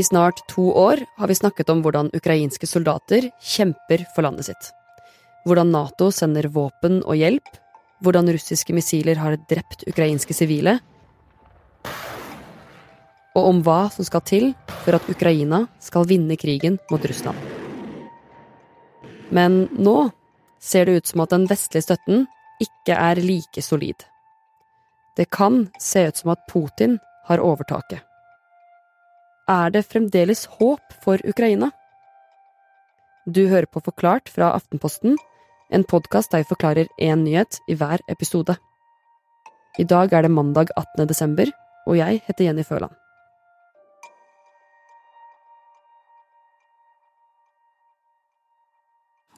I 0.00 0.04
snart 0.04 0.48
to 0.48 0.62
år 0.72 1.02
har 1.16 1.28
vi 1.28 1.34
snakket 1.34 1.68
om 1.68 1.82
hvordan 1.84 2.08
ukrainske 2.16 2.64
soldater 2.64 3.26
kjemper 3.44 4.06
for 4.14 4.24
landet 4.24 4.46
sitt. 4.48 4.70
Hvordan 5.44 5.74
Nato 5.74 6.08
sender 6.14 6.48
våpen 6.54 7.02
og 7.02 7.18
hjelp. 7.20 7.50
Hvordan 8.00 8.30
russiske 8.32 8.72
missiler 8.72 9.20
har 9.20 9.36
drept 9.50 9.84
ukrainske 9.90 10.32
sivile. 10.32 10.78
Og 13.36 13.50
om 13.50 13.60
hva 13.66 13.90
som 13.92 14.08
skal 14.08 14.24
til 14.24 14.48
for 14.86 14.96
at 14.96 15.12
Ukraina 15.12 15.66
skal 15.84 16.08
vinne 16.08 16.40
krigen 16.40 16.80
mot 16.88 17.04
Russland. 17.04 17.36
Men 19.28 19.66
nå 19.76 19.98
ser 20.56 20.88
det 20.88 20.96
ut 20.96 21.12
som 21.12 21.26
at 21.26 21.36
den 21.36 21.48
vestlige 21.50 21.90
støtten 21.90 22.24
ikke 22.56 22.96
er 22.96 23.20
like 23.20 23.60
solid. 23.60 24.06
Det 25.16 25.28
kan 25.28 25.66
se 25.76 26.08
ut 26.08 26.24
som 26.24 26.32
at 26.32 26.48
Putin 26.48 27.02
har 27.28 27.44
overtaket. 27.44 28.00
Er 29.50 29.70
det 29.74 29.88
fremdeles 29.90 30.44
håp 30.60 30.92
for 31.02 31.18
Ukraina? 31.26 31.72
Du 33.26 33.48
hører 33.50 33.66
på 33.66 33.80
Forklart 33.82 34.28
fra 34.30 34.52
Aftenposten, 34.54 35.16
en 35.74 35.82
podkast 35.82 36.30
der 36.30 36.44
vi 36.44 36.50
forklarer 36.52 36.90
én 37.02 37.24
nyhet 37.24 37.58
i 37.66 37.74
hver 37.74 37.98
episode. 38.08 38.54
I 39.78 39.84
dag 39.84 40.12
er 40.12 40.22
det 40.22 40.30
mandag 40.30 40.70
18. 40.76 41.08
desember, 41.08 41.50
og 41.86 41.96
jeg 41.98 42.22
heter 42.26 42.44
Jenny 42.44 42.62
Føland. 42.62 42.94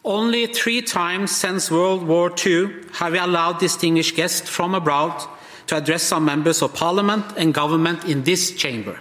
Only 0.04 0.46
three 0.46 0.82
times 0.82 1.30
since 1.30 1.72
World 1.72 2.02
War 2.02 2.28
II 2.46 2.68
have 3.00 3.12
we 3.12 3.18
allowed 3.18 3.60
distinguished 3.60 4.16
guests 4.16 4.50
from 4.50 4.74
abroad 4.74 5.24
to 5.68 5.76
address 5.76 6.02
some 6.02 6.26
members 6.26 6.60
of 6.60 6.74
parliament 6.74 7.24
and 7.38 7.54
government 7.54 8.04
in 8.04 8.24
this 8.24 8.52
chamber. 8.58 8.98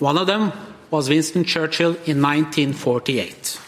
One 0.00 0.18
of 0.18 0.26
them 0.26 0.50
was 0.90 1.08
Winston 1.08 1.44
Churchill 1.44 1.94
in 2.04 2.20
1948. 2.20 3.60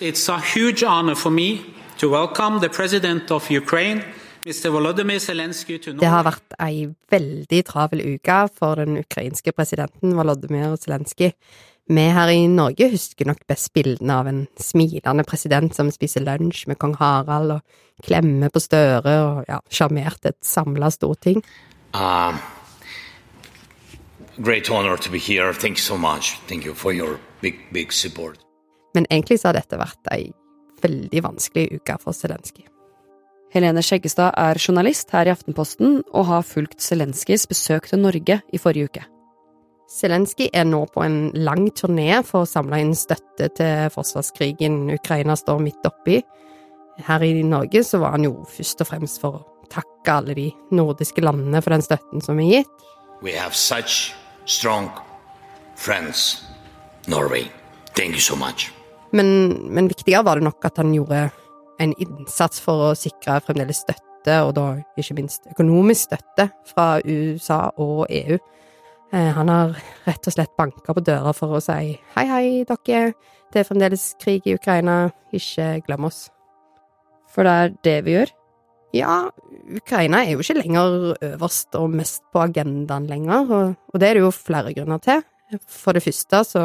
It's 0.00 0.28
a 0.28 0.38
huge 0.38 0.82
honor 0.82 1.14
for 1.14 1.30
me 1.30 1.64
to 1.98 2.10
welcome 2.10 2.60
the 2.60 2.68
president 2.68 3.30
of 3.30 3.50
Ukraine, 3.50 4.04
Mr. 4.44 4.70
Volodymyr 4.70 5.20
Zelensky, 5.20 5.78
to 5.78 5.92
Det 5.92 6.10
har 6.10 6.24
vært 6.26 6.56
ei 6.60 6.88
veldig 7.10 7.64
travel 7.64 8.02
uke 8.04 8.38
for 8.52 8.76
den 8.82 8.98
ukrainske 9.00 9.52
presidenten 9.52 10.16
Volodymyr 10.18 10.76
Zelenskyj. 10.76 11.32
Vi 11.88 12.06
her 12.16 12.28
i 12.28 12.46
Norge 12.46 12.90
husker 12.92 13.26
nok 13.26 13.46
best 13.48 13.72
bildene 13.72 14.18
av 14.18 14.28
en 14.28 14.46
smilende 14.60 15.24
president 15.24 15.74
som 15.74 15.90
spiser 15.90 16.26
lunsj 16.26 16.66
med 16.68 16.78
kong 16.82 16.98
Harald 17.00 17.56
og 17.56 18.04
klemmer 18.04 18.52
på 18.52 18.60
Støre 18.60 19.14
og 19.24 19.44
ja, 19.48 19.62
sjarmerte 19.70 20.34
et 20.34 20.40
samla 20.44 20.90
storting. 20.92 21.40
Um, 21.94 22.36
great 24.38 24.70
honor 24.70 24.96
to 24.96 25.10
be 25.10 25.18
here. 25.18 25.52
Thank 25.52 25.78
you 25.78 25.82
so 25.82 25.96
much. 25.96 26.38
Thank 26.48 26.64
you 26.64 26.74
for 26.74 26.92
your 26.92 27.18
big, 27.40 27.54
big 27.72 27.92
support. 27.92 28.38
Men 28.94 29.06
egentlig 29.10 29.40
så 29.40 29.48
har 29.48 29.56
dette 29.60 29.78
vært 29.80 30.12
ei 30.12 30.32
veldig 30.82 31.22
vanskelig 31.24 31.78
uke 31.78 31.96
for 32.02 32.16
Zelenskyj. 32.16 32.66
Helene 33.52 33.82
Skjeggestad 33.84 34.32
er 34.40 34.56
journalist 34.56 35.10
her 35.12 35.28
i 35.28 35.32
Aftenposten 35.32 36.00
og 36.12 36.26
har 36.28 36.44
fulgt 36.46 36.80
Zelenskyjs 36.80 37.46
besøk 37.50 37.90
til 37.90 38.00
Norge 38.00 38.40
i 38.48 38.60
forrige 38.60 38.88
uke. 38.88 39.04
Zelenskyj 39.92 40.48
er 40.56 40.64
nå 40.64 40.86
på 40.94 41.02
en 41.04 41.18
lang 41.36 41.66
turné 41.76 42.22
for 42.24 42.46
å 42.46 42.48
samle 42.48 42.80
inn 42.80 42.94
støtte 42.96 43.50
til 43.58 43.90
forsvarskrigen 43.92 44.86
Ukraina 44.94 45.36
står 45.36 45.60
midt 45.60 45.84
oppi. 45.88 46.22
Her 47.04 47.24
i 47.24 47.42
Norge 47.44 47.84
så 47.84 48.00
var 48.00 48.16
han 48.16 48.24
jo 48.24 48.38
først 48.48 48.80
og 48.84 48.88
fremst 48.88 49.20
for 49.20 49.36
å 49.36 49.68
takke 49.72 50.16
alle 50.16 50.36
de 50.36 50.48
nordiske 50.72 51.24
landene 51.24 51.60
for 51.60 51.76
den 51.76 51.84
støtten 51.84 52.24
som 52.24 52.40
er 52.40 52.50
gitt. 52.56 52.88
We 53.22 53.36
have 53.36 53.54
such 53.54 54.14
strong 54.44 54.90
friends, 55.76 56.44
Norway. 57.06 57.50
Thank 57.94 58.14
you 58.14 58.20
so 58.20 58.36
much. 58.36 58.72
Men, 59.12 59.48
men 59.74 59.88
viktigere 59.88 60.24
var 60.24 60.40
det 60.40 60.44
nok 60.44 60.64
at 60.64 60.76
han 60.80 60.94
gjorde 60.94 61.26
en 61.82 61.92
innsats 62.00 62.62
for 62.62 62.90
å 62.90 62.94
sikre 62.96 63.40
fremdeles 63.44 63.82
støtte, 63.84 64.38
og 64.46 64.54
da 64.56 64.66
ikke 64.98 65.16
minst 65.18 65.48
økonomisk 65.50 66.08
støtte, 66.08 66.48
fra 66.70 66.86
USA 67.04 67.66
og 67.76 68.06
EU. 68.08 68.38
Eh, 69.12 69.30
Han 69.36 69.48
har 69.48 69.74
rett 70.06 70.26
og 70.26 70.36
slett 70.36 70.56
banka 70.56 70.94
på 70.94 71.04
døra 71.04 71.34
for 71.36 71.58
å 71.58 71.60
si 71.60 71.96
hei, 72.14 72.26
hei, 72.30 72.44
dere, 72.68 73.12
det 73.52 73.60
er 73.60 73.68
fremdeles 73.68 74.12
krig 74.22 74.46
i 74.46 74.54
Ukraina, 74.56 75.10
ikke 75.34 75.82
glem 75.86 76.08
oss. 76.08 76.30
For 77.32 77.44
det 77.44 77.52
er 77.52 77.74
det 77.84 77.98
vi 78.06 78.16
gjør. 78.16 78.32
Ja, 78.92 79.30
Ukraina 79.72 80.20
er 80.20 80.34
jo 80.34 80.42
ikke 80.44 80.58
lenger 80.58 81.14
øverst 81.24 81.76
og 81.80 81.94
mest 81.96 82.24
på 82.32 82.42
agendaen 82.44 83.06
lenger, 83.08 83.46
og, 83.48 83.76
og 83.88 84.00
det 84.00 84.08
er 84.08 84.18
det 84.18 84.24
jo 84.26 84.32
flere 84.36 84.74
grunner 84.76 85.00
til. 85.00 85.22
For 85.68 85.96
det 85.96 86.02
første 86.04 86.42
så, 86.44 86.64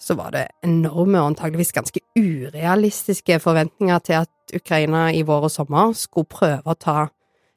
så 0.00 0.16
var 0.18 0.34
det 0.34 0.46
enorme 0.64 1.20
og 1.20 1.30
antageligvis 1.32 1.72
ganske 1.76 2.02
urealistiske 2.18 3.38
forventninger 3.40 4.04
til 4.04 4.18
at 4.20 4.54
Ukraina 4.56 5.08
i 5.16 5.22
vår 5.24 5.48
og 5.48 5.54
sommer 5.54 5.94
skulle 5.96 6.28
prøve 6.28 6.60
å 6.68 6.76
ta 6.76 7.06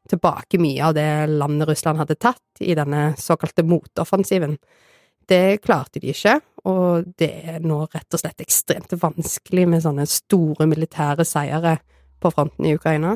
tilbake 0.10 0.60
mye 0.60 0.84
av 0.84 0.96
det 0.96 1.10
landet 1.32 1.68
Russland 1.68 2.00
hadde 2.00 2.20
tatt 2.20 2.64
i 2.64 2.76
denne 2.76 3.14
såkalte 3.20 3.64
motoffensiven. 3.68 4.58
Det 5.28 5.60
klarte 5.64 6.00
de 6.04 6.12
ikke, 6.12 6.38
og 6.68 7.08
det 7.20 7.32
er 7.56 7.64
nå 7.64 7.82
rett 7.86 8.16
og 8.16 8.20
slett 8.20 8.44
ekstremt 8.44 8.96
vanskelig 9.00 9.68
med 9.72 9.84
sånne 9.84 10.08
store 10.08 10.68
militære 10.72 11.28
seire 11.28 11.78
på 12.24 12.32
fronten 12.32 12.68
i 12.68 12.76
Ukraina. 12.76 13.16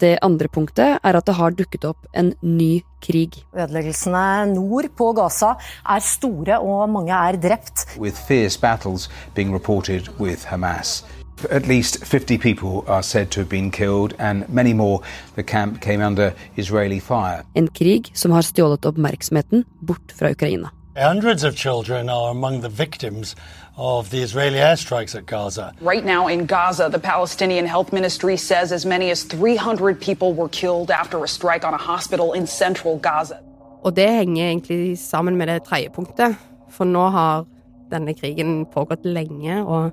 Det 0.00 0.18
andre 0.22 0.48
punktet 0.48 0.98
er 1.02 1.16
at 1.18 1.26
det 1.26 1.34
har 1.36 1.52
dukket 1.52 1.84
opp 1.84 2.06
en 2.16 2.32
ny 2.42 2.82
krig. 3.04 3.42
Ødeleggelsene 3.52 4.54
nord 4.54 4.88
på 4.96 5.12
Gaza 5.12 5.54
er 5.84 6.00
store, 6.00 6.58
og 6.60 6.88
mange 6.90 7.12
er 7.12 7.36
drept. 7.36 7.86
with 7.98 8.16
fierce 8.28 8.60
battles 8.60 9.10
being 9.34 9.54
reported 9.54 10.08
with 10.18 10.46
Hamas. 10.46 11.04
At 11.50 11.66
least 11.66 12.04
50 12.04 12.38
people 12.38 12.84
are 12.86 13.02
said 13.02 13.30
to 13.30 13.40
have 13.40 13.48
been 13.48 13.70
killed, 13.70 14.14
and 14.18 14.44
many 14.48 14.72
more. 14.72 15.00
The 15.34 15.42
camp 15.42 15.80
came 15.80 16.06
under 16.06 16.30
Israeli 16.56 17.00
fire. 17.00 17.42
En 17.54 17.68
krig 17.68 18.10
som 18.14 18.30
har 18.30 18.42
stjålet 18.42 18.86
oppmerksomheten 18.86 19.64
bort 19.80 20.12
fra 20.18 20.30
Ukraina. 20.30 20.70
Hundreds 20.96 21.42
of 21.42 21.56
children 21.56 22.10
are 22.10 22.30
among 22.30 22.60
the 22.60 22.68
victims 22.68 23.34
of 23.78 24.10
the 24.10 24.20
Israeli 24.20 24.58
airstrikes 24.58 25.14
at 25.14 25.24
Gaza. 25.24 25.72
Right 25.80 26.04
now 26.04 26.28
in 26.28 26.44
Gaza, 26.46 26.90
the 26.90 26.98
Palestinian 26.98 27.66
Health 27.66 27.94
Ministry 27.94 28.36
says 28.36 28.72
as 28.72 28.84
many 28.84 29.10
as 29.10 29.22
300 29.22 29.98
people 29.98 30.34
were 30.34 30.50
killed 30.50 30.90
after 30.90 31.24
a 31.24 31.28
strike 31.28 31.64
on 31.64 31.72
a 31.72 31.78
hospital 31.78 32.34
in 32.34 32.46
central 32.46 32.98
Gaza. 32.98 33.36
Og 33.82 33.96
det 33.96 34.10
henger 34.10 34.48
egentlig 34.48 34.98
sammen 34.98 35.36
med 35.36 35.46
det 35.46 35.62
tredje 35.62 35.88
punktet, 35.90 36.36
for 36.70 36.84
nå 36.84 37.08
har 37.08 37.46
denne 37.90 38.14
krigen 38.14 38.66
pågått 38.66 39.04
lenge, 39.04 39.64
og 39.64 39.90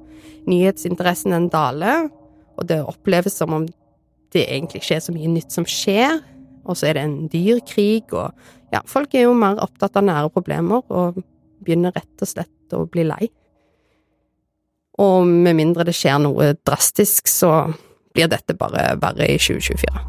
nyhetsinteressen 0.47 1.31
den 1.31 1.49
daler, 1.49 2.09
og 2.57 2.69
det 2.69 2.83
oppleves 2.85 3.33
som 3.33 3.53
om 3.53 3.67
det 4.33 4.45
egentlig 4.51 4.83
ikke 4.83 4.95
er 4.95 4.99
så 4.99 5.15
mye 5.15 5.27
nytt 5.27 5.51
som 5.51 5.65
skjer, 5.65 6.19
og 6.65 6.77
så 6.77 6.87
er 6.87 6.93
det 6.93 7.03
en 7.03 7.27
dyr 7.27 7.63
krig, 7.65 8.13
og 8.13 8.35
ja, 8.73 8.81
folk 8.85 9.13
er 9.15 9.27
jo 9.27 9.35
mer 9.37 9.59
opptatt 9.63 9.97
av 9.99 10.05
nære 10.07 10.31
problemer, 10.33 10.83
og 10.89 11.19
begynner 11.63 11.93
rett 11.95 12.23
og 12.23 12.29
slett 12.29 12.75
å 12.75 12.85
bli 12.89 13.05
lei. 13.07 13.29
Og 14.99 15.27
med 15.27 15.55
mindre 15.55 15.85
det 15.87 15.95
skjer 15.95 16.19
noe 16.21 16.53
drastisk, 16.67 17.27
så 17.31 17.69
blir 18.13 18.29
dette 18.31 18.55
bare 18.57 18.93
verre 18.99 19.29
i 19.29 19.37
2024. 19.39 20.05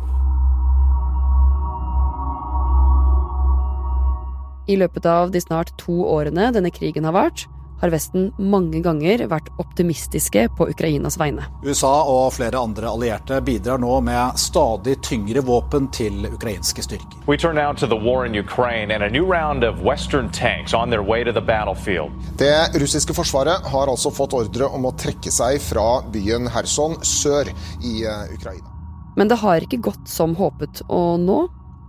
I 4.71 4.77
løpet 4.78 5.06
av 5.06 5.32
de 5.34 5.41
snart 5.42 5.72
to 5.81 6.04
årene 6.06 6.50
denne 6.54 6.71
krigen 6.75 7.06
har 7.09 7.15
vart, 7.16 7.47
har 7.81 7.93
Vesten 7.93 8.31
mange 8.39 8.81
ganger 8.85 9.27
vært 9.31 9.49
optimistiske 9.61 10.47
på 10.57 10.69
Ukrainas 10.71 11.19
vegne. 11.21 11.47
USA 11.65 11.93
og 12.05 12.33
flere 12.37 12.61
andre 12.61 12.91
allierte 12.93 13.41
bidrar 13.45 13.81
nå 13.81 14.01
med 14.05 14.39
stadig 14.41 14.99
tyngre 15.05 15.43
våpen 15.47 15.89
til 15.93 16.27
ukrainske 16.31 16.85
styrker. 16.85 17.21
We 17.27 17.37
turn 17.37 17.57
now 17.57 17.73
to 17.73 17.87
the 17.87 17.99
war 17.99 18.27
in 18.27 18.35
Ukraine 18.35 18.95
and 18.95 19.03
a 19.03 19.09
new 19.09 19.25
round 19.25 19.65
Western 19.85 20.31
tanks 20.31 20.75
on 20.75 20.91
their 20.91 21.03
way 21.03 21.25
to 21.25 21.33
battlefield. 21.41 22.13
Det 22.39 22.81
russiske 22.81 23.15
forsvaret 23.15 23.66
har 23.72 23.89
altså 23.89 24.10
fått 24.10 24.33
ordre 24.33 24.69
om 24.69 24.87
å 24.87 24.93
trekke 24.97 25.33
seg 25.33 25.60
fra 25.63 26.03
byen 26.13 26.49
Kherson 26.53 26.99
sør 27.03 27.49
i 27.83 28.04
eh, 28.04 28.34
Ukraina. 28.34 28.69
Men 29.16 29.28
det 29.28 29.41
har 29.43 29.65
ikke 29.65 29.81
gått 29.91 30.09
som 30.09 30.37
håpet, 30.39 30.83
og 30.89 31.21
nå 31.21 31.41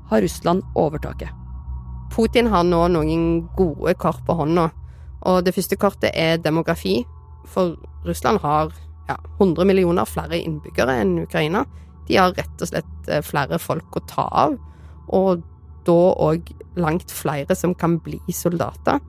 har 0.10 0.22
Russland 0.22 0.64
overtaket. 0.76 1.30
Putin 2.12 2.50
har 2.52 2.66
nå 2.68 2.82
noen 2.92 3.28
gode 3.56 3.94
kort 4.02 4.20
på 4.28 4.36
hånda, 4.36 4.70
og 5.28 5.44
det 5.46 5.54
første 5.56 5.78
kortet 5.80 6.16
er 6.18 6.42
demografi. 6.42 7.02
For 7.50 7.76
Russland 8.08 8.42
har 8.44 8.72
ja, 9.10 9.18
100 9.40 9.68
millioner 9.70 10.10
flere 10.10 10.40
innbyggere 10.40 10.98
enn 11.04 11.20
Ukraina. 11.26 11.66
De 12.08 12.18
har 12.18 12.34
rett 12.38 12.64
og 12.64 12.72
slett 12.72 13.10
eh, 13.10 13.24
flere 13.26 13.60
folk 13.62 13.98
å 13.98 14.06
ta 14.10 14.26
av, 14.46 14.58
og 15.14 15.44
da 15.88 16.00
òg 16.22 16.52
langt 16.80 17.12
flere 17.14 17.56
som 17.58 17.74
kan 17.78 17.98
bli 18.04 18.20
soldater. 18.36 19.02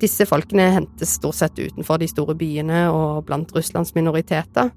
Disse 0.00 0.26
folkene 0.28 0.70
hentes 0.74 1.16
stort 1.18 1.40
sett 1.40 1.58
utenfor 1.58 1.98
de 2.00 2.08
store 2.08 2.36
byene 2.38 2.86
og 2.94 3.26
blant 3.28 3.50
Russlands 3.56 3.92
minoriteter. 3.96 4.70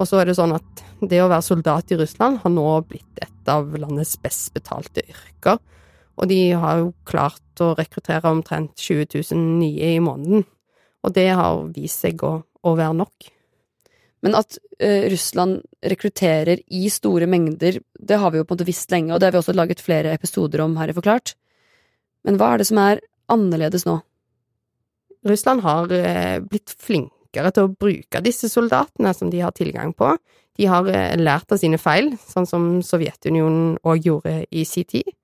Og 0.00 0.08
så 0.08 0.20
er 0.20 0.30
det 0.30 0.36
sånn 0.38 0.54
at 0.56 0.84
det 1.00 1.20
å 1.22 1.28
være 1.30 1.44
soldat 1.44 1.92
i 1.92 1.98
Russland 2.00 2.40
har 2.42 2.52
nå 2.52 2.66
blitt 2.88 3.22
et 3.22 3.50
av 3.50 3.68
landets 3.76 4.16
best 4.20 4.52
betalte 4.56 5.04
yrker. 5.04 5.60
Og 6.20 6.28
de 6.28 6.40
har 6.60 6.80
jo 6.82 6.92
klart 7.08 7.62
å 7.64 7.72
rekruttere 7.78 8.28
omtrent 8.28 8.76
20 8.76 9.08
000 9.32 9.44
nye 9.60 9.94
i 9.96 10.00
måneden. 10.04 10.44
Og 11.00 11.14
det 11.16 11.30
har 11.32 11.62
vist 11.72 12.04
seg 12.04 12.20
å, 12.26 12.34
å 12.44 12.72
være 12.76 12.96
nok. 12.98 13.30
Men 14.20 14.36
at 14.36 14.58
uh, 14.60 15.06
Russland 15.08 15.62
rekrutterer 15.92 16.60
i 16.76 16.88
store 16.92 17.28
mengder, 17.30 17.78
det 17.96 18.18
har 18.20 18.32
vi 18.32 18.40
jo 18.40 18.44
på 18.44 18.52
en 18.52 18.58
måte 18.58 18.68
visst 18.68 18.92
lenge, 18.92 19.14
og 19.14 19.20
det 19.20 19.30
har 19.30 19.36
vi 19.36 19.40
også 19.40 19.56
laget 19.56 19.80
flere 19.84 20.12
episoder 20.12 20.60
om 20.64 20.76
her 20.80 20.92
i 20.92 20.96
Forklart. 20.96 21.34
Men 22.28 22.36
hva 22.36 22.52
er 22.52 22.60
det 22.60 22.68
som 22.68 22.82
er 22.82 23.00
annerledes 23.32 23.86
nå? 23.88 23.96
Russland 25.28 25.64
har 25.64 25.88
uh, 25.88 26.36
blitt 26.44 26.74
flinkere 26.80 27.52
til 27.54 27.68
å 27.68 27.72
bruke 27.72 28.20
disse 28.24 28.50
soldatene 28.52 29.14
som 29.16 29.32
de 29.32 29.40
har 29.40 29.56
tilgang 29.56 29.96
på. 29.96 30.12
De 30.60 30.68
har 30.68 30.84
uh, 30.84 31.16
lært 31.16 31.56
av 31.56 31.62
sine 31.62 31.80
feil, 31.80 32.12
sånn 32.28 32.48
som 32.48 32.68
Sovjetunionen 32.84 33.78
òg 33.88 34.04
gjorde 34.04 34.42
i 34.52 34.68
sin 34.68 34.88
tid. 34.88 35.16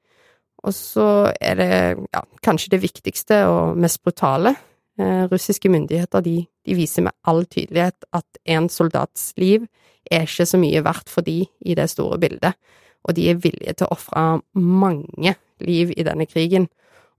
Og 0.67 0.75
så 0.75 1.33
er 1.41 1.59
det 1.61 1.73
ja, 2.11 2.23
kanskje 2.43 2.73
det 2.75 2.83
viktigste 2.83 3.45
og 3.51 3.79
mest 3.79 4.03
brutale 4.03 4.57
Eh, 4.99 5.29
russiske 5.29 5.69
myndigheter 5.69 6.21
de, 6.21 6.47
de, 6.65 6.75
viser 6.75 7.05
med 7.05 7.13
all 7.29 7.43
tydelighet 7.45 8.07
at 8.17 8.39
en 8.49 8.69
soldats 8.73 9.35
liv 9.37 9.67
er 10.09 10.25
ikke 10.25 10.47
så 10.49 10.57
mye 10.57 10.81
verdt 10.87 11.13
for 11.13 11.27
de 11.27 11.43
i 11.45 11.75
det 11.77 11.91
store 11.93 12.17
bildet, 12.19 12.57
og 13.05 13.13
de 13.19 13.27
er 13.29 13.43
villige 13.43 13.75
til 13.77 13.91
å 13.91 13.93
ofre 13.93 14.23
mange 14.57 15.35
liv 15.61 15.93
i 15.93 16.07
denne 16.07 16.25
krigen. 16.25 16.71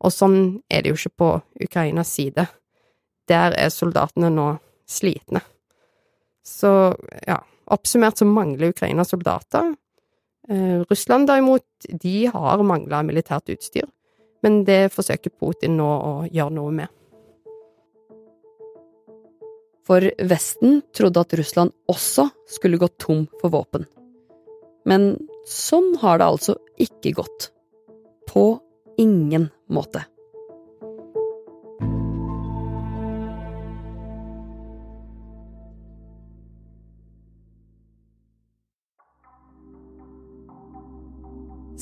Og 0.02 0.14
sånn 0.14 0.40
er 0.74 0.82
det 0.82 0.90
jo 0.90 0.98
ikke 0.98 1.20
på 1.22 1.30
Ukrainas 1.68 2.16
side. 2.18 2.48
Der 3.30 3.54
er 3.54 3.70
soldatene 3.70 4.34
nå 4.34 4.48
slitne. 4.90 5.44
Så 6.42 6.72
ja, 7.28 7.38
oppsummert 7.70 8.18
så 8.18 8.26
mangler 8.26 8.74
Ukraina 8.74 9.06
soldater. 9.06 9.76
Eh, 10.50 10.84
Russland 10.90 11.28
derimot, 11.28 11.66
de 11.90 12.26
har 12.32 12.64
mangla 12.64 13.02
militært 13.04 13.52
utstyr, 13.52 13.88
men 14.44 14.62
det 14.68 14.94
forsøker 14.94 15.34
Putin 15.36 15.76
nå 15.80 15.88
å 15.88 16.14
gjøre 16.32 16.56
noe 16.56 16.72
med. 16.72 16.94
For 19.88 20.04
Vesten 20.30 20.82
trodde 20.96 21.24
at 21.24 21.36
Russland 21.40 21.72
også 21.92 22.28
skulle 22.52 22.80
gå 22.80 22.90
tom 23.00 23.26
for 23.42 23.52
våpen. 23.52 23.86
Men 24.88 25.14
sånn 25.48 25.94
har 26.02 26.20
det 26.20 26.28
altså 26.28 26.58
ikke 26.80 27.16
gått. 27.20 27.50
På 28.28 28.60
ingen 29.00 29.50
måte. 29.72 30.04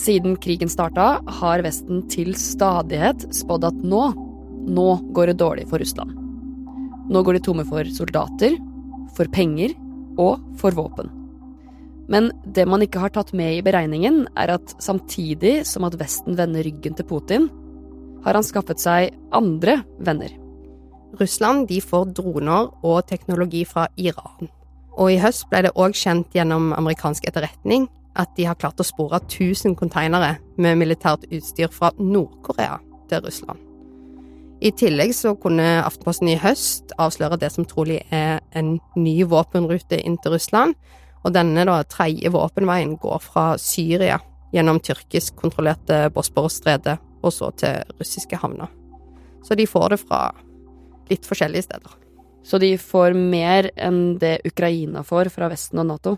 Siden 0.06 0.36
krigen 0.38 0.69
starta, 0.69 1.18
har 1.40 1.63
Vesten 1.66 2.04
til 2.12 2.36
stadighet 2.38 3.24
spådd 3.34 3.63
at 3.66 3.78
nå, 3.81 4.04
nå 4.69 4.90
går 5.18 5.31
det 5.31 5.40
dårlig 5.40 5.66
for 5.72 5.81
Russland. 5.81 6.12
Nå 7.10 7.24
går 7.25 7.40
de 7.40 7.42
tomme 7.48 7.66
for 7.66 7.90
soldater, 7.90 8.54
for 9.18 9.30
penger 9.34 9.74
og 10.22 10.44
for 10.62 10.78
våpen. 10.78 11.10
Men 12.12 12.30
det 12.46 12.68
man 12.69 12.86
ikke 12.86 13.02
har 13.02 13.16
tatt 13.16 13.34
med 13.34 13.56
i 13.56 13.63
beregningen, 13.66 14.28
er 14.38 14.54
at 14.60 14.75
samtidig 14.84 15.63
som 15.66 15.88
at 15.90 15.98
Vesten 15.98 16.38
vender 16.38 16.68
ryggen 16.68 16.94
til 16.94 17.10
Putin, 17.10 17.50
har 18.25 18.38
han 18.38 18.46
skaffet 18.46 18.81
seg 18.81 19.16
andre 19.34 19.80
venner. 20.06 20.30
Russland 21.18 21.66
de 21.72 21.81
får 21.81 22.12
droner 22.13 22.69
og 22.86 23.06
teknologi 23.10 23.63
fra 23.66 23.88
Iran. 23.98 24.52
Og 25.02 25.16
i 25.16 25.19
høst 25.22 25.50
ble 25.50 25.66
det 25.66 25.74
òg 25.74 25.98
kjent 25.98 26.36
gjennom 26.36 26.75
amerikansk 26.78 27.25
etterretning 27.25 27.90
at 28.16 28.32
de 28.38 28.48
har 28.48 28.58
klart 28.60 28.80
å 28.80 28.88
spore 28.88 29.20
1000 29.24 29.76
konteinere 29.80 30.38
med 30.62 30.80
militært 30.80 31.28
utstyr 31.30 31.72
fra 31.74 31.92
Nord-Korea 32.00 32.80
til 33.10 33.24
Russland. 33.26 33.62
I 34.64 34.72
tillegg 34.72 35.12
så 35.14 35.34
kunne 35.38 35.84
Aftenposten 35.84 36.30
i 36.32 36.38
høst 36.40 36.94
avsløre 37.02 37.38
det 37.42 37.52
som 37.52 37.68
trolig 37.68 38.00
er 38.16 38.40
en 38.56 38.78
ny 38.96 39.18
våpenrute 39.28 40.00
inn 40.00 40.16
til 40.24 40.38
Russland, 40.38 40.78
og 41.26 41.34
denne 41.36 41.66
da 41.68 41.82
tredje 41.90 42.32
våpenveien 42.32 42.96
går 43.02 43.20
fra 43.24 43.46
Syria 43.62 44.22
gjennom 44.56 44.80
tyrkisk 44.80 45.36
kontrollerte 45.42 46.06
Bosporos-stredet 46.16 46.98
og 47.26 47.34
så 47.34 47.52
til 47.60 47.96
russiske 48.00 48.40
havner. 48.40 48.72
Så 49.46 49.58
de 49.58 49.68
får 49.68 49.94
det 49.94 50.02
fra 50.06 50.22
litt 51.10 51.26
forskjellige 51.28 51.68
steder. 51.68 51.98
Så 52.46 52.60
de 52.62 52.76
får 52.78 53.18
mer 53.18 53.72
enn 53.76 54.18
det 54.22 54.40
Ukraina 54.46 55.02
får 55.06 55.32
fra 55.34 55.50
Vesten 55.50 55.82
og 55.82 55.90
Nato? 55.90 56.16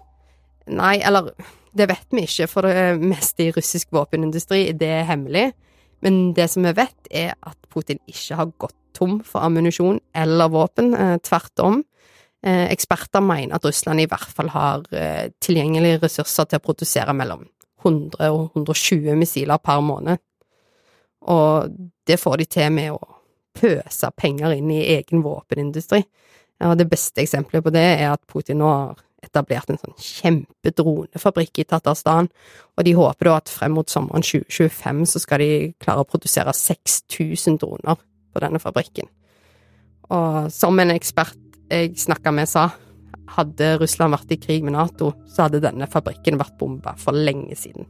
Nei, 0.67 0.97
eller 0.99 1.31
det 1.77 1.87
vet 1.89 2.07
vi 2.13 2.25
ikke, 2.27 2.47
for 2.51 2.67
det 2.67 2.97
meste 3.01 3.47
i 3.47 3.53
russisk 3.55 3.93
våpenindustri, 3.95 4.71
det 4.77 4.89
er 4.99 5.09
hemmelig. 5.09 5.51
Men 6.05 6.33
det 6.37 6.49
som 6.51 6.65
vi 6.67 6.73
vet, 6.77 7.09
er 7.09 7.33
at 7.41 7.57
Putin 7.73 7.99
ikke 8.09 8.37
har 8.37 8.51
gått 8.61 8.75
tom 8.97 9.19
for 9.25 9.45
ammunisjon 9.45 9.99
eller 10.17 10.49
våpen. 10.53 10.93
Eh, 10.93 11.17
tvert 11.17 11.59
om. 11.59 11.83
Eh, 12.45 12.71
eksperter 12.71 13.21
mener 13.21 13.57
at 13.57 13.65
Russland 13.65 14.01
i 14.01 14.07
hvert 14.09 14.33
fall 14.33 14.49
har 14.53 14.85
eh, 14.93 15.29
tilgjengelige 15.41 16.01
ressurser 16.05 16.49
til 16.49 16.61
å 16.61 16.65
produsere 16.65 17.13
mellom 17.17 17.45
100 17.83 18.29
og 18.33 18.57
120 18.57 19.17
missiler 19.17 19.61
per 19.61 19.81
måned. 19.85 20.21
Og 21.27 21.73
det 22.07 22.19
får 22.21 22.41
de 22.41 22.45
til 22.45 22.71
med 22.73 22.93
å 22.93 23.01
pøse 23.57 24.09
penger 24.17 24.53
inn 24.53 24.69
i 24.71 24.85
egen 24.97 25.23
våpenindustri. 25.25 26.03
Og 26.65 26.77
det 26.77 26.87
beste 26.89 27.21
eksempelet 27.21 27.65
på 27.65 27.73
det 27.73 27.85
er 27.97 28.11
at 28.11 28.23
Putin 28.29 28.61
nå 28.61 28.69
har 28.69 29.01
etablert 29.27 29.69
en 29.71 29.79
sånn 29.81 29.97
kjempedronefabrikk 30.01 31.61
i 31.61 31.67
Tatarstan, 31.69 32.29
og 32.77 32.87
de 32.87 32.95
håper 32.97 33.29
da 33.29 33.35
at 33.41 33.51
frem 33.51 33.75
mot 33.77 33.91
sommeren 33.91 34.25
2025 34.25 35.03
så 35.13 35.21
skal 35.23 35.43
de 35.43 35.51
klare 35.83 36.03
å 36.03 36.09
produsere 36.09 36.55
6000 36.55 37.59
droner 37.61 37.99
på 38.33 38.43
denne 38.43 38.61
fabrikken. 38.63 39.09
Og 40.13 40.47
som 40.53 40.79
en 40.79 40.95
ekspert 40.95 41.37
jeg 41.67 41.97
snakka 41.99 42.31
med 42.31 42.47
sa, 42.47 42.69
hadde 43.35 43.73
Russland 43.81 44.15
vært 44.15 44.31
i 44.31 44.39
krig 44.39 44.63
med 44.63 44.77
Nato, 44.77 45.11
så 45.27 45.45
hadde 45.45 45.63
denne 45.63 45.87
fabrikken 45.91 46.39
vært 46.39 46.55
bomba 46.59 46.95
for 46.99 47.15
lenge 47.15 47.57
siden. 47.59 47.87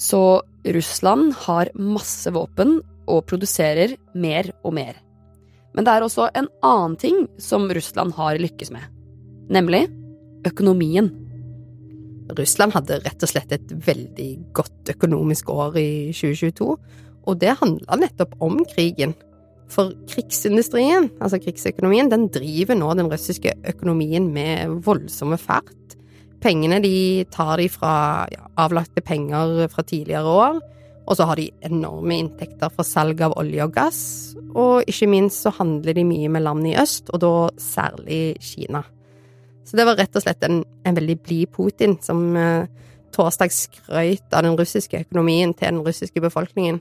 Så 0.00 0.40
Russland 0.64 1.34
har 1.44 1.72
masse 1.76 2.30
våpen 2.32 2.78
og 3.10 3.26
produserer 3.28 3.98
mer 4.14 4.52
og 4.62 4.76
mer. 4.78 4.94
Men 5.76 5.86
det 5.86 5.94
er 5.94 6.04
også 6.04 6.28
en 6.34 6.48
annen 6.66 6.96
ting 6.98 7.24
som 7.38 7.68
Russland 7.70 8.16
har 8.16 8.40
lykkes 8.42 8.72
med, 8.74 8.86
nemlig 9.52 9.86
økonomien. 10.48 11.10
Russland 12.38 12.74
hadde 12.74 13.00
rett 13.04 13.22
og 13.22 13.30
slett 13.30 13.52
et 13.54 13.72
veldig 13.86 14.30
godt 14.56 14.92
økonomisk 14.94 15.50
år 15.54 15.78
i 15.80 15.90
2022, 16.14 16.70
og 17.26 17.42
det 17.42 17.58
handla 17.60 17.98
nettopp 18.00 18.36
om 18.42 18.62
krigen. 18.70 19.14
For 19.70 19.92
krigsindustrien, 20.10 21.12
altså 21.22 21.38
krigsøkonomien, 21.42 22.10
den 22.10 22.26
driver 22.34 22.78
nå 22.78 22.90
den 22.98 23.10
russiske 23.12 23.54
økonomien 23.70 24.26
med 24.34 24.80
voldsomme 24.86 25.38
fart. 25.38 25.94
Pengene 26.42 26.80
de 26.82 27.22
tar 27.30 27.60
de 27.60 27.68
fra 27.70 28.26
ja, 28.32 28.48
avlagte 28.58 29.04
penger 29.04 29.68
fra 29.70 29.84
tidligere 29.86 30.26
år, 30.26 30.60
og 31.10 31.18
så 31.18 31.26
har 31.26 31.40
de 31.40 31.48
enorme 31.66 32.20
inntekter 32.22 32.70
fra 32.70 32.86
salg 32.86 33.18
av 33.26 33.34
olje 33.40 33.64
og 33.66 33.72
gass, 33.74 34.02
og 34.54 34.86
ikke 34.90 35.08
minst 35.10 35.42
så 35.42 35.50
handler 35.56 35.96
de 35.98 36.06
mye 36.06 36.30
med 36.30 36.44
land 36.46 36.68
i 36.70 36.76
øst, 36.78 37.10
og 37.10 37.22
da 37.24 37.32
særlig 37.58 38.36
Kina. 38.38 38.84
Så 39.66 39.78
det 39.78 39.86
var 39.86 39.98
rett 39.98 40.14
og 40.14 40.22
slett 40.22 40.46
en, 40.46 40.62
en 40.86 40.96
veldig 40.96 41.16
blid 41.24 41.50
Putin 41.54 41.96
som 42.02 42.22
eh, 42.38 42.70
torsdag 43.14 43.52
skrøt 43.54 44.34
av 44.34 44.46
den 44.46 44.56
russiske 44.58 45.02
økonomien 45.02 45.52
til 45.54 45.74
den 45.74 45.82
russiske 45.86 46.22
befolkningen. 46.22 46.80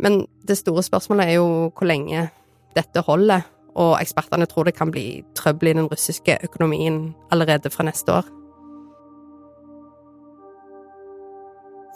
Men 0.00 0.24
det 0.48 0.58
store 0.60 0.84
spørsmålet 0.84 1.28
er 1.28 1.38
jo 1.38 1.68
hvor 1.76 1.88
lenge 1.88 2.26
dette 2.76 3.04
holder, 3.04 3.44
og 3.76 3.98
ekspertene 4.00 4.48
tror 4.48 4.68
det 4.68 4.76
kan 4.76 4.92
bli 4.92 5.22
trøbbel 5.36 5.72
i 5.72 5.76
den 5.76 5.88
russiske 5.92 6.38
økonomien 6.48 7.14
allerede 7.32 7.72
fra 7.72 7.84
neste 7.84 8.12
år. 8.12 8.28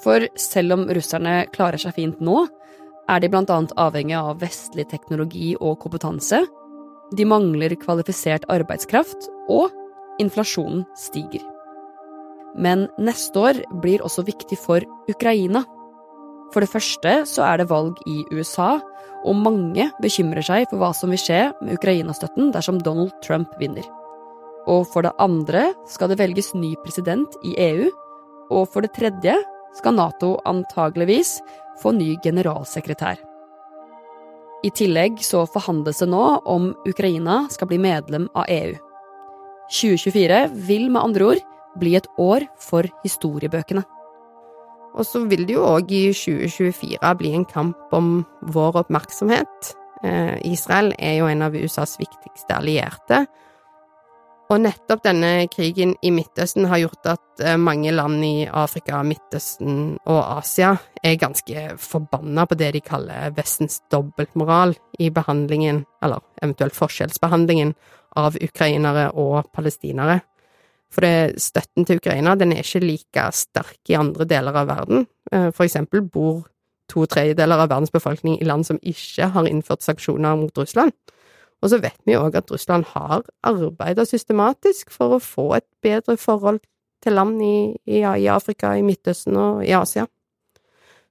For 0.04 0.24
selv 0.40 0.76
om 0.76 0.86
russerne 0.88 1.44
klarer 1.54 1.80
seg 1.80 1.96
fint 1.98 2.22
nå, 2.24 2.46
er 3.10 3.20
de 3.20 3.30
blant 3.32 3.50
annet 3.50 3.74
avhengig 3.80 4.16
av 4.16 4.38
vestlig 4.40 4.86
teknologi 4.90 5.52
og 5.58 5.80
kompetanse. 5.82 6.44
De 7.16 7.26
mangler 7.26 7.74
kvalifisert 7.80 8.46
arbeidskraft, 8.52 9.28
og 9.50 9.74
inflasjonen 10.22 10.84
stiger. 10.98 11.42
Men 12.54 12.86
neste 13.02 13.38
år 13.38 13.60
blir 13.82 14.02
også 14.06 14.24
viktig 14.26 14.58
for 14.58 14.84
Ukraina. 15.10 15.64
For 16.54 16.62
det 16.62 16.70
første 16.70 17.12
så 17.30 17.44
er 17.46 17.60
det 17.60 17.70
valg 17.70 17.98
i 18.10 18.22
USA, 18.34 18.78
og 19.20 19.36
mange 19.36 19.90
bekymrer 20.02 20.44
seg 20.46 20.66
for 20.70 20.80
hva 20.80 20.90
som 20.96 21.12
vil 21.12 21.20
skje 21.20 21.42
med 21.60 21.76
Ukraina-støtten 21.76 22.50
dersom 22.54 22.80
Donald 22.82 23.12
Trump 23.26 23.52
vinner. 23.60 23.86
Og 24.70 24.86
for 24.92 25.06
det 25.06 25.14
andre 25.22 25.70
skal 25.90 26.10
det 26.10 26.18
velges 26.20 26.52
ny 26.54 26.72
president 26.84 27.36
i 27.46 27.54
EU, 27.70 27.90
og 28.50 28.66
for 28.72 28.82
det 28.82 28.94
tredje 28.96 29.36
skal 29.76 29.96
Nato 29.98 30.34
antageligvis 30.48 31.38
få 31.80 31.94
ny 31.96 32.14
generalsekretær. 32.24 33.20
I 34.60 34.70
tillegg 34.76 35.22
så 35.24 35.46
forhandles 35.48 36.02
det 36.02 36.10
nå 36.12 36.24
om 36.44 36.72
Ukraina 36.88 37.46
skal 37.52 37.70
bli 37.70 37.78
medlem 37.80 38.28
av 38.36 38.50
EU. 38.52 38.74
2024 39.70 40.42
vil 40.66 40.90
med 40.90 41.00
andre 41.00 41.30
ord 41.32 41.46
bli 41.80 41.94
et 41.96 42.08
år 42.20 42.44
for 42.60 42.88
historiebøkene. 43.04 43.84
Og 44.98 45.06
så 45.06 45.22
vil 45.30 45.46
det 45.46 45.54
jo 45.54 45.66
òg 45.68 45.92
i 45.94 46.08
2024 46.10 47.12
bli 47.20 47.34
en 47.38 47.46
kamp 47.48 47.94
om 47.94 48.24
vår 48.52 48.82
oppmerksomhet. 48.82 49.74
Eh, 50.02 50.36
Israel 50.50 50.90
er 50.98 51.20
jo 51.20 51.28
en 51.30 51.46
av 51.46 51.54
USAs 51.54 51.94
viktigste 52.00 52.56
allierte. 52.56 53.22
Og 54.50 54.58
nettopp 54.58 55.04
denne 55.04 55.46
krigen 55.46 55.92
i 56.02 56.10
Midtøsten 56.10 56.66
har 56.66 56.80
gjort 56.82 57.06
at 57.12 57.42
eh, 57.44 57.58
mange 57.60 57.92
land 57.94 58.18
i 58.26 58.48
Afrika, 58.50 58.98
Midtøsten 59.06 59.94
og 60.10 60.18
Asia 60.40 60.72
er 61.06 61.20
ganske 61.22 61.68
forbanna 61.78 62.48
på 62.50 62.58
det 62.58 62.72
de 62.74 62.82
kaller 62.82 63.30
Vestens 63.36 63.78
dobbeltmoral 63.94 64.74
i 64.98 65.12
behandlingen, 65.14 65.84
eller 66.02 66.24
eventuelt 66.42 66.74
forskjellsbehandlingen, 66.74 67.76
av 68.18 68.34
ukrainere 68.42 69.12
og 69.14 69.52
palestinere. 69.54 70.16
For 70.90 71.06
det, 71.06 71.38
støtten 71.38 71.86
til 71.86 72.00
Ukraina 72.00 72.34
den 72.34 72.50
er 72.50 72.64
ikke 72.64 72.82
like 72.82 73.28
sterk 73.38 73.92
i 73.92 73.94
andre 73.94 74.26
deler 74.26 74.56
av 74.64 74.66
verden. 74.66 75.06
Eh, 75.30 75.52
for 75.54 75.68
eksempel 75.68 76.02
bor 76.02 76.42
to 76.90 77.06
tredjedeler 77.06 77.62
av 77.62 77.70
verdens 77.70 77.94
befolkning 77.94 78.40
i 78.40 78.50
land 78.50 78.66
som 78.66 78.82
ikke 78.82 79.30
har 79.30 79.46
innført 79.46 79.86
sanksjoner 79.86 80.42
mot 80.42 80.58
Russland. 80.58 80.90
Og 81.60 81.72
så 81.72 81.80
vet 81.82 81.98
vi 82.08 82.16
òg 82.16 82.38
at 82.38 82.50
Russland 82.52 82.88
har 82.94 83.24
arbeida 83.46 84.06
systematisk 84.08 84.92
for 84.94 85.16
å 85.16 85.22
få 85.22 85.46
et 85.58 85.66
bedre 85.84 86.16
forhold 86.20 86.62
til 87.04 87.16
land 87.16 87.40
i, 87.44 87.76
i, 87.84 88.00
i, 88.00 88.26
Afrika, 88.32 88.72
i 88.76 88.84
Midtøsten 88.84 89.36
og 89.40 89.62
i 89.64 89.74
Asia. 89.76 90.06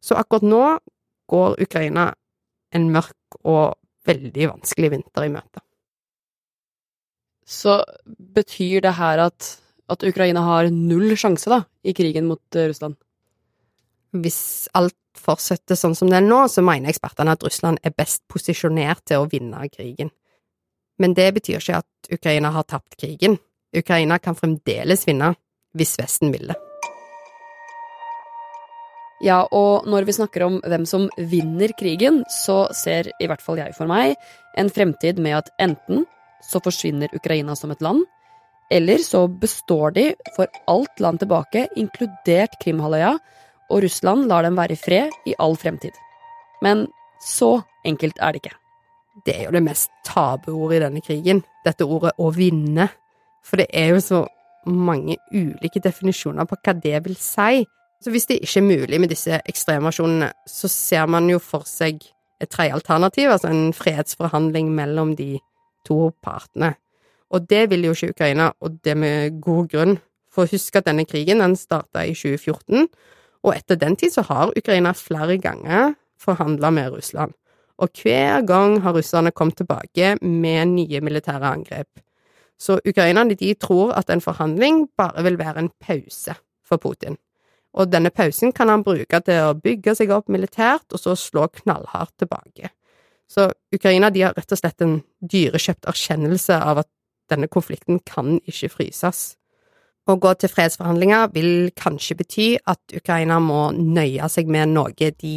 Så 0.01 0.17
akkurat 0.17 0.45
nå 0.45 0.63
går 1.29 1.61
Ukraina 1.61 2.09
en 2.73 2.91
mørk 2.93 3.39
og 3.43 3.77
veldig 4.09 4.51
vanskelig 4.55 4.93
vinter 4.95 5.25
i 5.25 5.33
møte. 5.33 5.61
Så 7.49 7.81
betyr 8.37 8.85
det 8.85 8.93
her 8.97 9.21
at 9.29 9.55
at 9.89 10.05
Ukraina 10.05 10.43
har 10.45 10.69
null 10.73 11.15
sjanse 11.17 11.49
da, 11.51 11.63
i 11.83 11.95
krigen 11.97 12.29
mot 12.29 12.57
eh, 12.57 12.69
Russland? 12.69 12.97
Hvis 14.13 14.69
alt 14.77 14.95
fortsetter 15.19 15.77
sånn 15.77 15.95
som 15.97 16.09
det 16.09 16.19
er 16.21 16.25
nå, 16.25 16.43
så 16.49 16.63
mener 16.65 16.91
ekspertene 16.91 17.35
at 17.35 17.43
Russland 17.45 17.81
er 17.85 17.93
best 17.97 18.23
posisjonert 18.31 19.03
til 19.09 19.23
å 19.23 19.29
vinne 19.29 19.67
krigen. 19.73 20.11
Men 20.99 21.15
det 21.15 21.31
betyr 21.37 21.59
ikke 21.61 21.81
at 21.81 22.11
Ukraina 22.13 22.51
har 22.55 22.67
tapt 22.67 22.97
krigen. 22.99 23.37
Ukraina 23.75 24.19
kan 24.19 24.35
fremdeles 24.35 25.05
vinne, 25.07 25.33
hvis 25.77 25.95
Vesten 25.99 26.33
vil 26.33 26.51
det. 26.51 26.57
Ja, 29.19 29.41
og 29.51 29.87
når 29.89 30.05
vi 30.07 30.15
snakker 30.15 30.45
om 30.45 30.59
hvem 30.63 30.85
som 30.87 31.09
vinner 31.17 31.73
krigen, 31.79 32.21
så 32.31 32.69
ser 32.75 33.11
i 33.19 33.27
hvert 33.27 33.43
fall 33.43 33.59
jeg 33.59 33.75
for 33.75 33.89
meg 33.89 34.15
en 34.57 34.71
fremtid 34.71 35.19
med 35.19 35.41
at 35.41 35.51
enten 35.59 36.05
så 36.45 36.61
forsvinner 36.63 37.11
Ukraina 37.15 37.55
som 37.59 37.73
et 37.73 37.83
land, 37.83 38.05
eller 38.71 39.03
så 39.03 39.25
består 39.27 39.91
de 39.97 40.05
for 40.37 40.47
alt 40.71 41.03
land 41.03 41.19
tilbake, 41.19 41.67
inkludert 41.75 42.55
Krimhalvøya, 42.63 43.17
og 43.69 43.83
Russland 43.83 44.29
lar 44.29 44.47
dem 44.47 44.57
være 44.57 44.77
i 44.77 44.79
fred 44.79 45.27
i 45.27 45.35
all 45.41 45.57
fremtid. 45.59 45.93
Men 46.63 46.87
så 47.19 47.59
enkelt 47.85 48.17
er 48.21 48.33
det 48.33 48.43
ikke. 48.43 48.58
Det 49.25 49.35
er 49.35 49.47
jo 49.47 49.55
det 49.55 49.63
mest 49.65 49.91
tabuordet 50.07 50.79
i 50.79 50.83
denne 50.85 51.01
krigen, 51.03 51.43
dette 51.65 51.87
ordet 51.87 52.13
å 52.19 52.29
vinne. 52.35 52.89
For 53.45 53.61
det 53.61 53.67
er 53.73 53.93
jo 53.93 54.03
så 54.03 54.23
mange 54.69 55.17
ulike 55.33 55.81
definisjoner 55.83 56.47
på 56.47 56.57
hva 56.59 56.75
det 56.77 56.99
vil 57.05 57.17
si. 57.19 57.65
Så 57.99 58.13
hvis 58.13 58.29
det 58.29 58.39
ikke 58.39 58.61
er 58.61 58.67
mulig 58.67 58.99
med 59.01 59.11
disse 59.11 59.41
ekstremversjonene, 59.49 60.31
så 60.47 60.71
ser 60.71 61.07
man 61.11 61.27
jo 61.31 61.39
for 61.43 61.67
seg 61.67 61.99
et 62.39 62.51
tredje 62.51 62.77
alternativ, 62.77 63.29
altså 63.29 63.49
en 63.51 63.73
fredsforhandling 63.75 64.71
mellom 64.75 65.15
de 65.19 65.33
to 65.87 66.11
partene. 66.23 66.73
Og 67.29 67.49
det 67.49 67.65
vil 67.69 67.89
jo 67.89 67.95
ikke 67.95 68.13
Ukraina, 68.15 68.51
og 68.61 68.79
det 68.83 68.95
med 68.97 69.41
god 69.41 69.67
grunn. 69.73 69.97
For 70.31 70.47
husk 70.47 70.75
at 70.77 70.85
denne 70.87 71.07
krigen 71.09 71.41
den 71.41 71.55
starta 71.57 72.05
i 72.05 72.13
2014, 72.15 72.87
og 73.43 73.55
etter 73.55 73.79
den 73.79 73.95
tid 73.99 74.13
så 74.13 74.23
har 74.27 74.53
Ukraina 74.57 74.93
flere 74.95 75.37
ganger 75.41 75.95
forhandla 76.19 76.69
med 76.69 76.93
Russland. 76.93 77.33
Og 77.79 78.03
hver 78.03 78.43
gang 78.47 78.81
har 78.83 78.93
russerne 78.95 79.31
kommet 79.31 79.57
tilbake 79.61 80.17
med 80.21 80.73
nye 80.73 81.01
militære 81.01 81.53
angrep. 81.53 82.03
Så 82.59 82.79
ukrainerne 82.83 83.37
de 83.39 83.53
tror 83.55 83.93
at 83.95 84.09
en 84.11 84.21
forhandling 84.21 84.89
bare 84.97 85.23
vil 85.23 85.39
være 85.39 85.59
en 85.59 85.71
pause 85.79 86.35
for 86.67 86.77
Putin. 86.77 87.15
Og 87.73 87.91
denne 87.91 88.09
pausen 88.09 88.51
kan 88.51 88.69
han 88.69 88.83
bruke 88.83 89.21
til 89.23 89.45
å 89.45 89.55
bygge 89.55 89.93
seg 89.95 90.11
opp 90.11 90.27
militært, 90.27 90.89
og 90.91 90.99
så 90.99 91.15
slå 91.15 91.47
knallhardt 91.61 92.17
tilbake. 92.19 92.73
Så 93.29 93.51
Ukraina 93.75 94.09
de 94.09 94.25
har 94.25 94.33
rett 94.35 94.51
og 94.51 94.59
slett 94.59 94.81
en 94.81 95.01
dyrekjøpt 95.21 95.87
erkjennelse 95.87 96.57
av 96.57 96.81
at 96.83 96.89
denne 97.29 97.47
konflikten 97.47 98.01
kan 98.09 98.39
ikke 98.49 98.71
fryses. 98.73 99.35
Å 100.09 100.17
gå 100.17 100.33
til 100.41 100.49
fredsforhandlinger 100.49 101.29
vil 101.35 101.69
kanskje 101.77 102.17
bety 102.17 102.47
at 102.65 102.81
Ukraina 102.97 103.37
må 103.39 103.67
nøye 103.77 104.25
seg 104.33 104.49
med 104.49 104.73
noe 104.73 104.93
de 104.97 105.35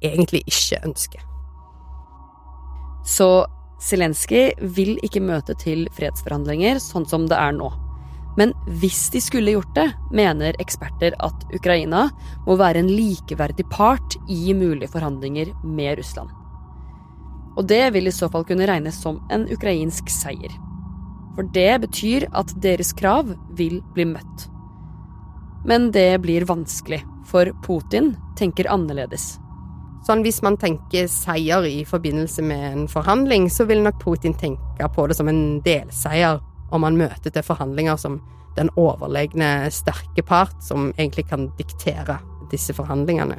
egentlig 0.00 0.46
ikke 0.48 0.80
ønsker. 0.88 1.37
Så 3.08 3.46
Zelenskyj 3.80 4.58
vil 4.74 4.96
ikke 5.06 5.22
møte 5.22 5.54
til 5.56 5.86
fredsforhandlinger 5.96 6.80
sånn 6.82 7.06
som 7.08 7.28
det 7.30 7.38
er 7.38 7.54
nå. 7.56 7.70
Men 8.38 8.52
hvis 8.78 9.08
de 9.10 9.20
skulle 9.22 9.54
gjort 9.54 9.70
det, 9.74 9.86
mener 10.14 10.58
eksperter 10.62 11.16
at 11.24 11.46
Ukraina 11.54 12.04
må 12.46 12.58
være 12.60 12.84
en 12.84 12.90
likeverdig 12.90 13.66
part 13.72 14.18
i 14.30 14.52
mulige 14.54 14.92
forhandlinger 14.92 15.50
med 15.64 15.98
Russland. 15.98 16.30
Og 17.58 17.66
det 17.66 17.82
vil 17.96 18.06
i 18.06 18.14
så 18.14 18.28
fall 18.30 18.46
kunne 18.46 18.68
regnes 18.70 19.00
som 19.02 19.18
en 19.34 19.48
ukrainsk 19.50 20.10
seier. 20.12 20.52
For 21.34 21.48
det 21.54 21.80
betyr 21.82 22.28
at 22.38 22.54
deres 22.62 22.92
krav 22.98 23.32
vil 23.58 23.80
bli 23.96 24.06
møtt. 24.12 24.46
Men 25.66 25.90
det 25.94 26.20
blir 26.22 26.46
vanskelig, 26.46 27.00
for 27.26 27.50
Putin 27.66 28.12
tenker 28.38 28.70
annerledes. 28.70 29.36
Sånn 30.06 30.22
Hvis 30.24 30.40
man 30.42 30.56
tenker 30.56 31.08
seier 31.10 31.66
i 31.66 31.84
forbindelse 31.84 32.42
med 32.46 32.64
en 32.68 32.88
forhandling, 32.88 33.48
så 33.50 33.66
vil 33.68 33.82
nok 33.82 33.98
Putin 34.02 34.34
tenke 34.34 34.88
på 34.94 35.06
det 35.08 35.16
som 35.18 35.28
en 35.28 35.60
delseier 35.64 36.40
om 36.72 36.84
han 36.84 36.96
møter 36.96 37.32
til 37.32 37.44
forhandlinger 37.44 37.96
som 38.00 38.20
den 38.56 38.70
overlegne 38.78 39.68
sterke 39.74 40.24
part 40.26 40.56
som 40.64 40.90
egentlig 40.96 41.28
kan 41.30 41.48
diktere 41.58 42.18
disse 42.52 42.74
forhandlingene. 42.76 43.38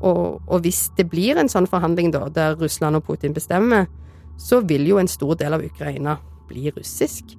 Og, 0.00 0.38
og, 0.46 0.60
hvis 0.62 0.88
det 0.98 1.08
blir 1.10 1.38
en 1.38 1.50
sånn 1.50 1.66
forhandling, 1.66 2.12
da, 2.14 2.28
der 2.30 2.56
Russland 2.58 2.98
og 2.98 3.06
Putin 3.06 3.34
bestemmer, 3.34 3.88
så 4.38 4.60
vil 4.62 4.86
jo 4.86 5.00
en 5.00 5.10
stor 5.10 5.34
del 5.38 5.56
av 5.56 5.64
Ukraina 5.66 6.16
bli 6.48 6.70
russisk. 6.70 7.34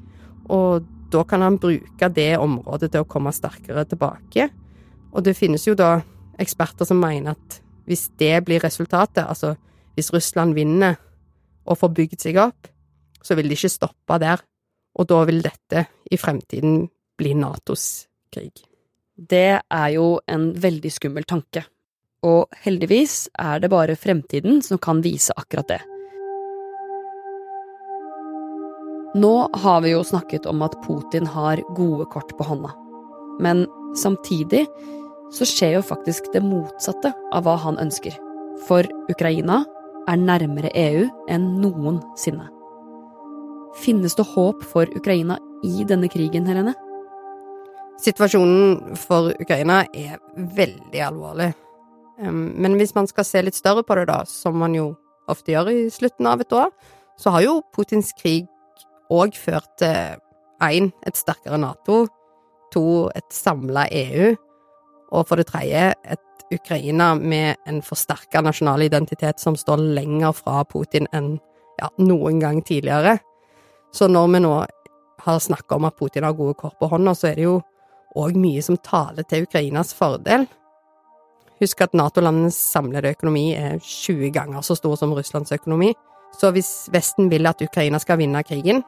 Og 0.52 0.84
da 1.10 1.24
kan 1.26 1.42
han 1.46 1.60
bruke 1.62 2.10
det 2.14 2.34
området 2.38 2.92
til 2.92 3.06
å 3.06 3.10
komme 3.10 3.32
sterkere 3.34 3.86
tilbake. 3.88 4.50
Og 5.16 5.24
det 5.26 5.38
finnes 5.40 5.66
jo 5.66 5.78
da 5.78 6.02
eksperter 6.40 6.88
som 6.88 7.00
mener 7.00 7.38
at 7.38 7.62
hvis 7.90 8.10
det 8.22 8.44
blir 8.46 8.62
resultatet, 8.62 9.26
altså 9.26 9.56
hvis 9.98 10.12
Russland 10.14 10.54
vinner 10.54 11.00
og 11.66 11.80
får 11.82 11.94
bygd 11.98 12.22
seg 12.22 12.38
opp, 12.42 12.70
så 13.26 13.36
vil 13.36 13.50
de 13.50 13.58
ikke 13.58 13.72
stoppe 13.74 14.20
der. 14.22 14.42
Og 15.00 15.08
da 15.10 15.24
vil 15.28 15.42
dette 15.44 15.86
i 16.12 16.18
fremtiden 16.18 16.84
bli 17.20 17.34
Natos 17.38 18.08
krig. 18.34 18.62
Det 19.20 19.60
er 19.60 19.90
jo 19.96 20.20
en 20.30 20.52
veldig 20.56 20.92
skummel 20.94 21.26
tanke. 21.28 21.66
Og 22.26 22.52
heldigvis 22.64 23.30
er 23.40 23.62
det 23.64 23.72
bare 23.72 23.98
fremtiden 24.00 24.62
som 24.66 24.80
kan 24.82 25.02
vise 25.04 25.36
akkurat 25.36 25.72
det. 25.72 25.82
Nå 29.20 29.34
har 29.64 29.82
vi 29.82 29.96
jo 29.96 30.04
snakket 30.06 30.46
om 30.46 30.62
at 30.62 30.78
Putin 30.86 31.26
har 31.28 31.62
gode 31.76 32.06
kort 32.14 32.36
på 32.38 32.46
hånda. 32.46 32.72
Men 33.42 33.66
samtidig 33.98 34.68
så 35.34 35.46
skjer 35.46 35.78
jo 35.78 35.86
faktisk 35.86 36.32
det 36.34 36.42
motsatte 36.46 37.12
av 37.36 37.46
hva 37.46 37.56
han 37.62 37.80
ønsker. 37.82 38.16
For 38.68 38.88
Ukraina 39.12 39.62
er 40.10 40.20
nærmere 40.20 40.72
EU 40.78 41.06
enn 41.30 41.48
noensinne. 41.62 42.50
Finnes 43.80 44.18
det 44.18 44.26
håp 44.34 44.64
for 44.66 44.90
Ukraina 44.98 45.38
i 45.64 45.86
denne 45.88 46.10
krigen, 46.12 46.48
Helene? 46.50 46.74
Situasjonen 48.00 48.96
for 48.98 49.34
Ukraina 49.40 49.84
er 49.94 50.18
veldig 50.36 51.02
alvorlig. 51.04 51.52
Men 52.20 52.76
hvis 52.80 52.96
man 52.96 53.08
skal 53.08 53.28
se 53.28 53.44
litt 53.44 53.58
større 53.60 53.84
på 53.88 53.96
det, 54.00 54.08
da, 54.10 54.24
som 54.28 54.58
man 54.60 54.76
jo 54.76 54.94
ofte 55.30 55.54
gjør 55.54 55.72
i 55.72 55.90
slutten 55.94 56.28
av 56.28 56.42
et 56.44 56.56
år, 56.56 56.72
så 57.20 57.36
har 57.36 57.46
jo 57.46 57.60
Putins 57.76 58.12
krig 58.18 58.48
òg 59.12 59.36
ført 59.38 59.68
til 59.80 60.20
én, 60.64 60.90
et 61.08 61.18
sterkere 61.18 61.60
Nato, 61.60 62.06
to, 62.74 63.10
et 63.16 63.28
samla 63.34 63.88
EU, 63.92 64.34
og 65.12 65.28
for 65.28 65.40
det 65.40 65.50
tredje 65.50 65.94
et 66.06 66.26
Ukraina 66.54 67.14
med 67.16 67.56
en 67.70 67.82
forsterka 67.86 68.42
nasjonal 68.42 68.82
identitet 68.88 69.40
som 69.40 69.58
står 69.58 69.82
lenger 70.00 70.34
fra 70.34 70.64
Putin 70.66 71.08
enn 71.14 71.36
ja, 71.80 71.90
noen 72.02 72.40
gang 72.42 72.62
tidligere. 72.66 73.20
Så 73.94 74.10
når 74.10 74.28
vi 74.34 74.42
nå 74.44 74.54
har 75.20 75.40
snakka 75.40 75.76
om 75.76 75.86
at 75.90 75.98
Putin 75.98 76.26
har 76.26 76.34
gode 76.34 76.58
kort 76.58 76.80
på 76.80 76.90
hånda, 76.90 77.14
så 77.16 77.30
er 77.30 77.38
det 77.38 77.46
jo 77.46 77.60
òg 78.18 78.38
mye 78.40 78.62
som 78.66 78.80
taler 78.82 79.28
til 79.30 79.46
Ukrainas 79.46 79.94
fordel. 79.94 80.48
Husk 81.60 81.82
at 81.84 81.94
Nato-landenes 81.94 82.58
samlede 82.58 83.14
økonomi 83.14 83.52
er 83.54 83.80
20 83.84 84.32
ganger 84.34 84.64
så 84.66 84.78
stor 84.80 84.96
som 84.98 85.14
Russlands 85.14 85.52
økonomi. 85.52 85.94
Så 86.40 86.54
hvis 86.56 86.90
Vesten 86.94 87.30
vil 87.32 87.48
at 87.50 87.62
Ukraina 87.62 88.00
skal 88.00 88.22
vinne 88.22 88.44
krigen, 88.44 88.84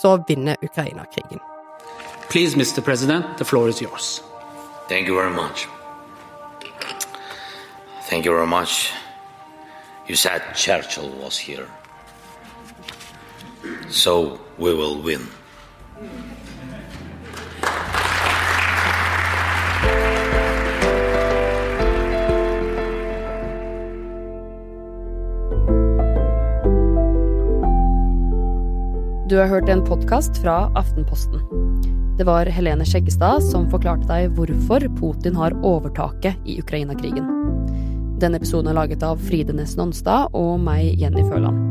så 0.00 0.18
vinner 0.28 0.60
Ukraina 0.62 1.06
krigen. 1.14 1.40
Please, 2.28 2.56
Mr. 2.56 2.84
President, 2.84 3.24
the 3.38 3.44
floor 3.44 3.68
is 3.68 3.82
yours. 3.82 4.22
Thank 4.90 5.06
you 5.06 5.14
very 5.14 5.30
much. 5.30 5.68
Thank 8.08 8.24
you 8.24 8.32
very 8.32 8.46
much. 8.46 8.90
You 10.08 10.16
said 10.16 10.42
Churchill 10.56 11.10
was 11.10 11.38
here. 11.38 11.68
So 13.88 14.40
we 14.58 14.74
will 14.74 15.00
win. 15.00 15.20
Du 29.28 29.36
har 29.36 29.46
hørt 29.46 29.68
en 29.68 29.84
podkast 29.84 30.42
fra 30.42 30.72
Aftenposten. 30.74 31.40
Det 32.20 32.24
var 32.24 32.46
Helene 32.46 32.84
Skjeggestad 32.84 33.40
som 33.40 33.62
forklarte 33.72 34.04
deg 34.04 34.34
hvorfor 34.36 34.84
Putin 34.98 35.38
har 35.40 35.54
overtaket 35.64 36.36
i 36.44 36.58
Ukraina-krigen. 36.60 37.30
Denne 38.20 38.36
episoden 38.36 38.68
er 38.68 38.76
laget 38.76 39.00
av 39.00 39.22
Fride 39.24 39.54
Næss 39.56 39.72
Nonstad 39.78 40.36
og 40.36 40.58
meg, 40.60 41.00
Jenny 41.00 41.24
Føland. 41.30 41.62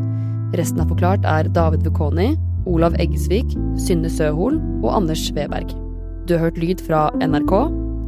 Resten 0.57 0.81
av 0.81 0.89
Forklart 0.89 1.27
er 1.29 1.51
David 1.53 1.85
Vukoni, 1.85 2.31
Olav 2.65 2.97
Eggesvik, 2.97 3.53
Synne 3.77 4.09
Søhol 4.09 4.57
og 4.79 4.89
Anders 4.95 5.27
Sveberg. 5.27 5.69
Du 6.25 6.33
har 6.33 6.47
hørt 6.47 6.57
lyd 6.57 6.81
fra 6.81 7.03
NRK, 7.21 7.53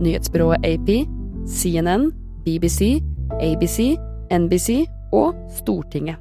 nyhetsbyrået 0.01 0.65
AP, 0.65 0.89
CNN, 1.45 2.10
BBC, 2.41 3.03
ABC, 3.38 3.93
NBC 4.33 4.81
og 5.13 5.38
Stortinget. 5.62 6.17